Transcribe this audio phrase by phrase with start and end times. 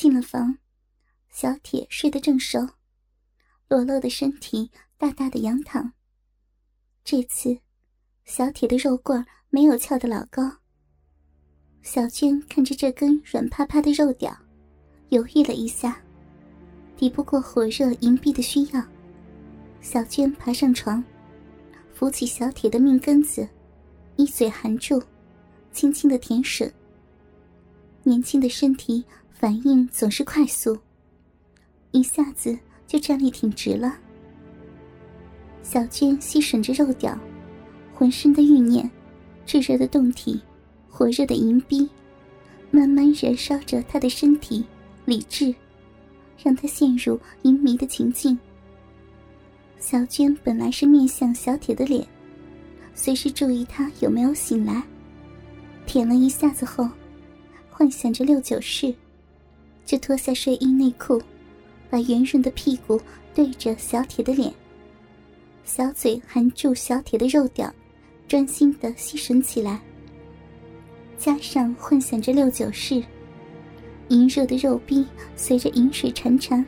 [0.00, 0.56] 进了房，
[1.28, 2.66] 小铁睡得正熟，
[3.68, 5.92] 裸露的身体大大的仰躺。
[7.04, 7.58] 这次，
[8.24, 10.50] 小铁的肉棍没有翘得老高。
[11.82, 14.34] 小娟看着这根软趴趴的肉屌，
[15.10, 16.00] 犹豫了一下，
[16.96, 18.82] 抵不过火热银币的需要。
[19.82, 21.04] 小娟爬上床，
[21.92, 23.46] 扶起小铁的命根子，
[24.16, 25.02] 一嘴含住，
[25.72, 26.72] 轻轻的舔吮。
[28.02, 29.04] 年轻的身体
[29.40, 30.78] 反应总是快速，
[31.92, 33.96] 一下子就站立挺直了。
[35.62, 37.18] 小娟吸吮着肉屌，
[37.94, 38.90] 浑身的欲念，
[39.46, 40.38] 炙热的胴体，
[40.90, 41.88] 火热的银逼，
[42.70, 44.62] 慢慢燃烧着她的身体、
[45.06, 45.54] 理智，
[46.44, 48.38] 让她陷入淫迷的情境。
[49.78, 52.06] 小娟本来是面向小铁的脸，
[52.92, 54.82] 随时注意他有没有醒来。
[55.86, 56.86] 舔了一下子后，
[57.70, 58.94] 幻想着六九式，
[59.84, 61.20] 就脱下睡衣内裤，
[61.88, 63.00] 把圆润的屁股
[63.34, 64.52] 对着小铁的脸，
[65.64, 67.72] 小嘴含住小铁的肉屌，
[68.28, 69.80] 专心的吸吮起来。
[71.18, 73.02] 加上幻想着六九式，
[74.08, 76.64] 淫热的肉壁随着饮水潺潺，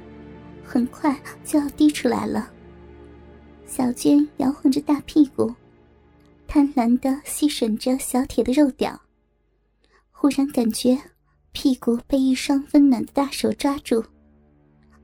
[0.64, 2.50] 很快就要滴出来了。
[3.66, 5.54] 小娟摇晃着大屁股，
[6.46, 9.00] 贪婪的吸吮着小铁的肉屌。
[10.10, 10.98] 忽然感觉
[11.52, 14.02] 屁股被一双温暖的大手抓住，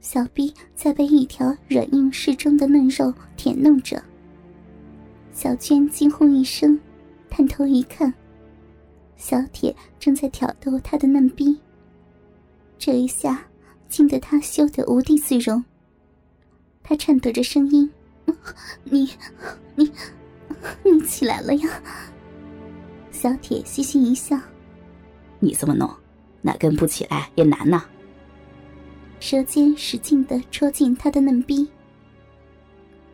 [0.00, 4.02] 小臂在被一条软硬适中的嫩肉舔弄着。
[5.32, 6.78] 小娟惊呼一声，
[7.30, 8.12] 探头一看，
[9.16, 11.56] 小铁正在挑逗她的嫩逼。
[12.78, 13.46] 这一下
[13.88, 15.62] 惊得她羞得无地自容，
[16.82, 17.88] 她颤抖着声音。
[18.84, 19.08] 你，
[19.76, 19.90] 你，
[20.82, 21.82] 你起来了呀！
[23.10, 24.38] 小铁嘻嘻一笑
[25.40, 25.90] ：“你这么弄，
[26.42, 27.84] 哪根不起来也难呐。”
[29.20, 31.68] 舌尖使劲的戳进他的嫩逼。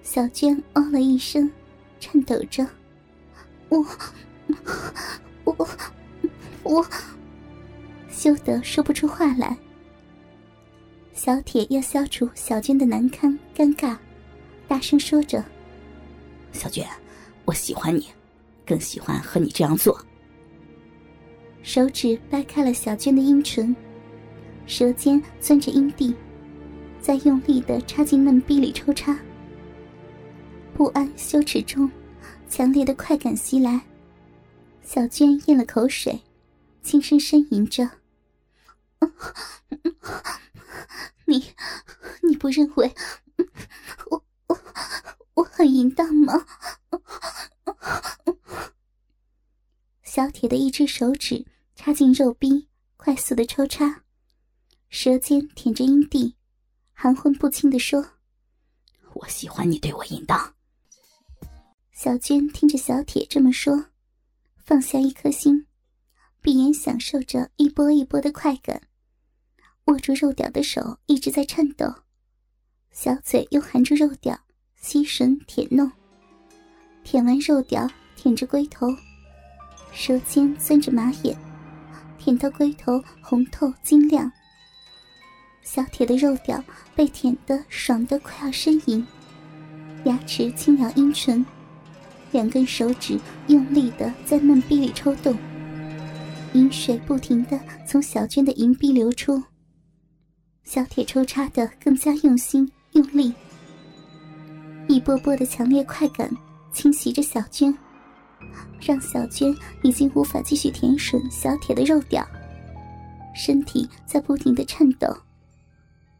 [0.02, 1.50] 小娟哦了一声，
[1.98, 2.66] 颤抖着
[3.70, 3.86] ：“我，
[5.44, 5.68] 我，
[6.62, 6.86] 我，
[8.10, 9.56] 羞得说不出话来。”
[11.14, 13.96] 小铁要消除小娟的难堪尴尬。
[14.68, 15.42] 大声说着
[16.52, 16.86] ：“小娟，
[17.46, 18.08] 我喜欢你，
[18.66, 19.98] 更喜欢和你这样做。”
[21.64, 23.74] 手指掰开了小娟的阴唇，
[24.66, 26.14] 舌尖钻着阴蒂，
[27.00, 29.18] 在用力的插进嫩逼里抽插。
[30.74, 31.90] 不安羞耻中，
[32.50, 33.80] 强烈的快感袭来，
[34.82, 36.20] 小娟咽了口水，
[36.82, 37.88] 轻声呻吟着
[41.24, 41.46] ：“你，
[42.22, 42.92] 你不认为
[44.10, 44.58] 我我？”
[45.34, 46.46] 我很淫荡吗？
[50.02, 54.02] 小铁的一只手指插进肉壁，快速的抽插，
[54.88, 56.36] 舌尖舔着阴蒂，
[56.92, 58.04] 含混不清的说
[59.14, 60.54] ：“我喜欢你对我淫荡。”
[61.92, 63.86] 小娟听着小铁这么说，
[64.56, 65.66] 放下一颗心，
[66.40, 68.88] 闭眼享受着一波一波的快感，
[69.84, 71.92] 握住肉屌的手一直在颤抖，
[72.90, 74.38] 小嘴又含住肉屌。
[74.76, 75.90] 吸吮舔弄，
[77.04, 78.86] 舔完肉屌，舔着龟头，
[79.94, 81.34] 舌尖钻着马眼，
[82.24, 84.32] 舔到龟头红透晶亮。
[85.62, 86.64] 小铁的肉屌
[86.94, 89.06] 被舔得爽得快要呻吟，
[90.04, 91.44] 牙齿轻咬阴唇，
[92.32, 95.36] 两根手指用力的在嫩逼里抽动，
[96.54, 99.42] 饮水不停的从小娟的银壁流出。
[100.62, 103.34] 小铁抽插的更加用心用力。
[104.88, 106.34] 一波波的强烈快感
[106.72, 107.76] 侵袭着小娟，
[108.80, 112.26] 让小娟已经无法继续舔吮小铁的肉屌，
[113.34, 115.16] 身体在不停的颤抖，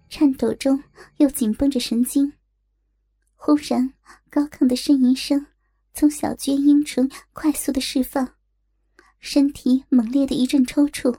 [0.08, 0.82] 颤抖中
[1.18, 2.32] 又紧绷着神经。
[3.36, 3.92] 忽然，
[4.30, 5.46] 高亢的呻吟声
[5.92, 8.34] 从小娟阴唇快速的释放，
[9.20, 11.18] 身体猛烈的一阵抽搐，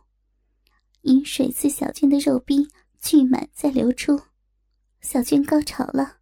[1.01, 2.67] 饮水自小娟的肉壁
[2.99, 4.19] 聚满在流出，
[5.01, 6.17] 小娟高潮了。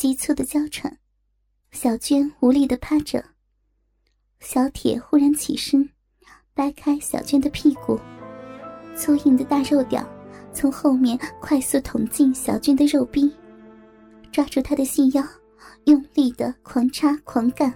[0.00, 0.96] 急促的娇喘，
[1.72, 3.22] 小娟无力的趴着。
[4.38, 5.86] 小铁忽然起身，
[6.54, 8.00] 掰开小娟的屁股，
[8.96, 10.02] 粗硬的大肉屌
[10.54, 13.30] 从后面快速捅进小娟的肉壁，
[14.32, 15.22] 抓住她的细腰，
[15.84, 17.70] 用力的狂插狂干。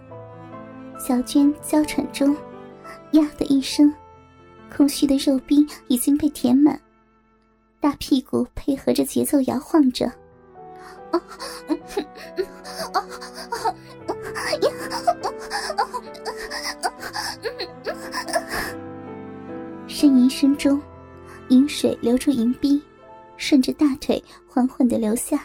[0.99, 2.35] 小娟娇喘中，
[3.13, 3.93] 呀的一声，
[4.75, 6.81] 空虚的肉壁已经被填满。
[7.81, 10.11] 大屁股配合着节奏摇晃着，
[11.11, 11.21] 啊，
[19.87, 20.81] 呻吟声中，
[21.49, 22.83] 饮水流出银壁，
[23.37, 25.41] 顺着大腿缓缓的流下。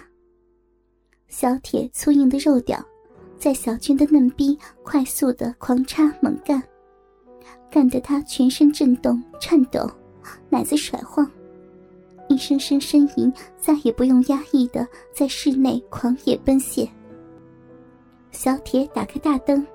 [1.27, 2.83] 小铁粗硬的肉屌，
[3.37, 6.61] 在小娟的嫩逼快速的狂插猛干，
[7.69, 9.87] 干得她全身震动颤抖，
[10.49, 11.29] 奶子甩晃，
[12.29, 16.89] 一声声呻吟再也不用压抑的在室内狂野奔泻。
[18.31, 19.65] 小铁打开大灯，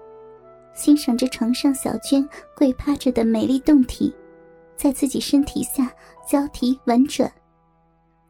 [0.74, 4.14] 欣赏着床上小娟跪趴着的美丽动体，
[4.76, 5.92] 在自己身体下
[6.26, 7.30] 交替婉转，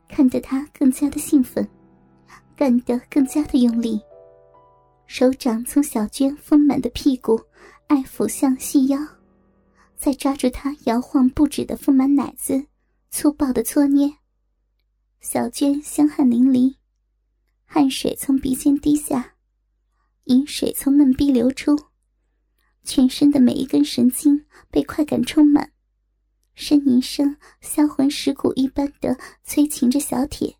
[0.08, 1.66] 看得他更加的兴奋。
[2.56, 4.00] 干得更加的用力，
[5.08, 7.36] 手掌从小娟丰满的屁股
[7.88, 8.98] 爱抚向细腰，
[9.96, 12.64] 再抓住她摇晃不止的丰满奶子，
[13.16, 14.12] 粗暴的搓捏。
[15.20, 16.74] 小娟香汗淋漓，
[17.64, 19.36] 汗水从鼻尖滴下，
[20.24, 21.78] 饮水从嫩逼流出，
[22.82, 25.70] 全身的每一根神经被快感充满，
[26.56, 30.56] 呻吟声销魂蚀骨一般的催情着小铁。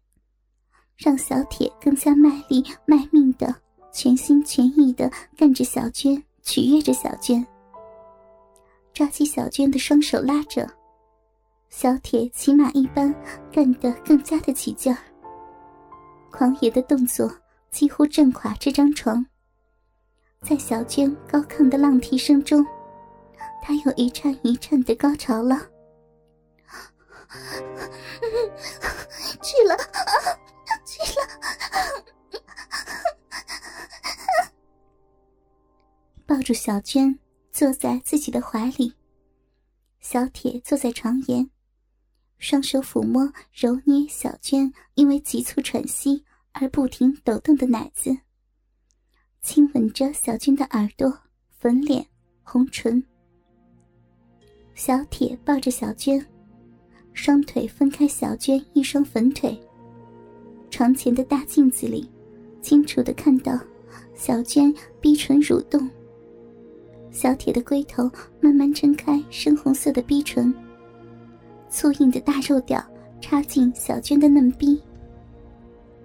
[0.96, 3.52] 让小铁更加卖力卖命的，
[3.92, 7.44] 全心全意的干着小娟，取悦着小娟。
[8.92, 10.72] 抓起小娟的双手拉着，
[11.76, 13.12] 小铁骑马一般
[13.52, 14.98] 干得更加的起劲儿。
[16.30, 17.28] 狂野的动作
[17.68, 19.26] 几乎震垮这张床。
[20.40, 22.64] 在小娟高亢的浪啼声中，
[23.60, 25.68] 他又一颤一颤的高潮了。
[29.42, 29.76] 去了。
[30.86, 31.26] 去了，
[36.24, 37.18] 抱住小娟，
[37.50, 38.94] 坐在自己的怀里。
[39.98, 41.50] 小铁坐在床沿，
[42.44, 48.14] 双手抚摸、揉捏小娟因为急促喘息而不停抖动的奶子，
[49.40, 51.10] 亲吻着小娟的耳朵、
[51.48, 52.06] 粉脸、
[52.42, 53.02] 红唇。
[54.74, 56.22] 小铁抱着小娟，
[57.14, 59.58] 双腿分开小娟一双粉腿。
[60.70, 62.06] 床前的大镜子里，
[62.60, 63.58] 清楚的看到
[64.14, 64.70] 小娟
[65.00, 65.88] 逼唇蠕动。
[67.10, 68.02] 小铁的龟头
[68.38, 70.54] 慢慢撑开深红色的逼唇，
[71.74, 72.80] 粗硬的大肉屌
[73.20, 74.80] 插进小娟的嫩逼，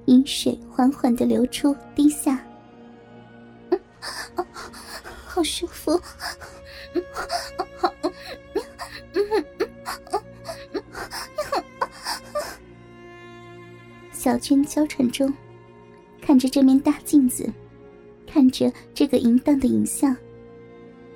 [0.06, 2.44] 饮水缓缓的流出滴下，
[5.28, 6.02] 好舒服，
[14.12, 15.32] 小娟娇喘中，
[16.20, 17.48] 看着这面大镜子，
[18.26, 20.18] 看着这个淫荡的影像，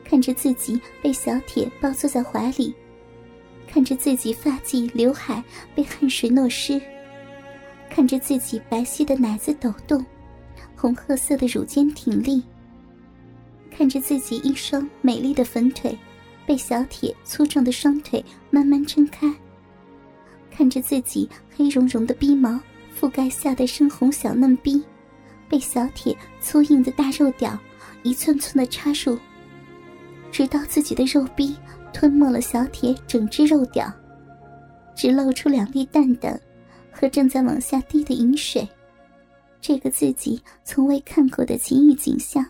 [0.05, 2.75] 看着自己被小铁抱坐在怀里，
[3.73, 5.43] 看着自己发髻刘海
[5.73, 6.79] 被汗水弄湿，
[7.89, 10.05] 看着自己白皙的奶子抖动，
[10.75, 12.43] 红褐色的乳尖挺立，
[13.71, 15.97] 看着自己一双美丽的粉腿
[16.45, 19.33] 被小铁粗壮的双腿慢慢撑开，
[20.51, 21.27] 看着自己
[21.57, 22.59] 黑茸茸的逼毛。
[22.95, 24.81] 覆盖下的深红小嫩逼，
[25.49, 27.57] 被小铁粗硬的大肉屌
[28.03, 29.17] 一寸寸的插入，
[30.31, 31.57] 直到自己的肉逼
[31.93, 33.89] 吞没了小铁整只肉屌，
[34.95, 36.39] 只露出两粒蛋蛋
[36.91, 38.67] 和正在往下滴的饮水。
[39.61, 42.45] 这个自己从未看过的奇异景象，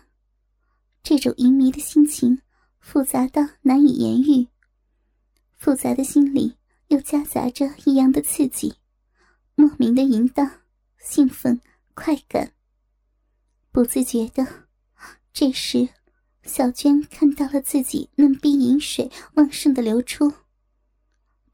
[1.02, 2.40] 这种淫迷的心情
[2.80, 4.48] 复杂到难以言喻，
[5.56, 6.56] 复杂的心里
[6.88, 8.74] 又夹杂着异样的刺激。
[9.54, 10.50] 莫名的淫荡、
[10.98, 11.60] 兴奋、
[11.94, 12.50] 快感。
[13.70, 14.44] 不自觉的，
[15.32, 15.88] 这时，
[16.44, 20.32] 小娟看到了自己嫩逼饮水旺盛的流出，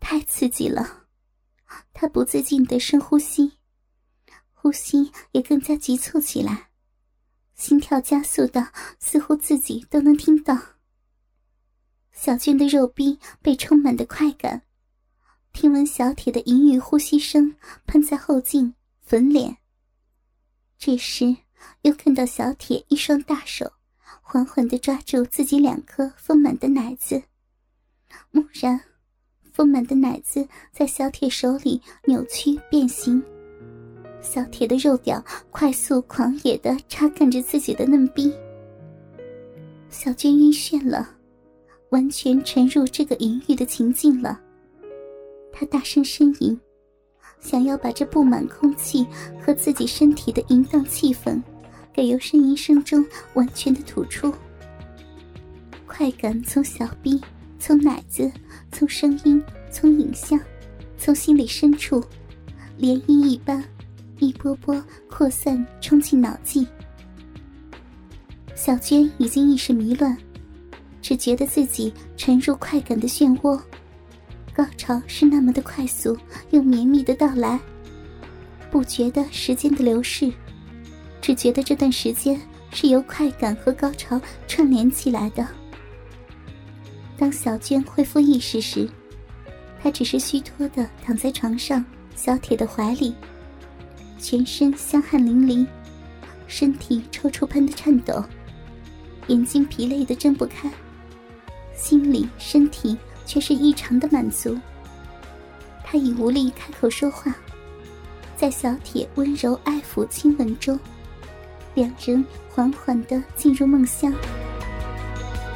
[0.00, 1.06] 太刺激了。
[1.92, 3.52] 她不自禁的深呼吸，
[4.52, 6.70] 呼吸也更加急促起来，
[7.54, 10.58] 心跳加速的似乎自己都能听到。
[12.12, 14.62] 小娟的肉逼被充满的快感。
[15.52, 17.56] 听闻小铁的淫欲呼吸声
[17.86, 19.56] 喷在后颈、粉脸。
[20.78, 21.36] 这时，
[21.82, 23.72] 又看到小铁一双大手
[24.32, 27.20] 缓缓地抓住自己两颗丰满的奶子。
[28.30, 28.80] 蓦然，
[29.52, 33.20] 丰满的奶子在小铁手里扭曲变形，
[34.20, 35.20] 小铁的肉屌
[35.50, 38.32] 快速狂野地插干着自己的嫩逼。
[39.88, 41.10] 小娟晕眩了，
[41.88, 44.40] 完全沉入这个淫欲的情境了。
[45.52, 46.56] 他大声呻吟，
[47.40, 49.04] 想要把这布满空气
[49.44, 51.42] 和自己身体的淫荡气氛，
[51.92, 53.04] 给由呻吟声中
[53.34, 54.32] 完全的吐出。
[55.86, 57.20] 快感从小臂、
[57.58, 58.30] 从奶子、
[58.72, 60.40] 从声音、从影像、
[60.96, 62.00] 从心里深处，
[62.78, 63.62] 涟漪一般，
[64.18, 66.66] 一波波扩散冲进脑际。
[68.54, 70.16] 小娟已经意识迷乱，
[71.02, 73.60] 只觉得自己沉入快感的漩涡。
[74.52, 76.16] 高潮是那么的快速
[76.50, 77.58] 又绵密的到来，
[78.70, 80.30] 不觉得时间的流逝，
[81.20, 82.40] 只觉得这段时间
[82.72, 85.46] 是由快感和高潮串联起来的。
[87.16, 88.88] 当小娟恢复意识时，
[89.82, 91.84] 她只是虚脱的躺在床上
[92.16, 93.14] 小铁的怀里，
[94.18, 95.66] 全身香汗淋漓，
[96.46, 98.24] 身体抽搐般的颤抖，
[99.26, 100.70] 眼睛疲累的睁不开，
[101.74, 102.96] 心里身体。
[103.26, 104.58] 却是异常的满足。
[105.84, 107.32] 他已无力开口说话，
[108.36, 110.76] 在小铁温柔爱抚亲吻中，
[111.74, 114.12] 两人缓缓地进入梦乡。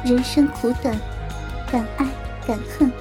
[0.03, 0.95] 人生苦短，
[1.71, 2.05] 敢爱
[2.47, 2.91] 敢恨。